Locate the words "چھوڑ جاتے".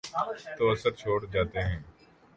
0.99-1.59